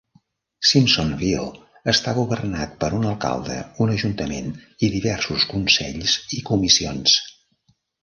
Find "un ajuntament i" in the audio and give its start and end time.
3.87-4.93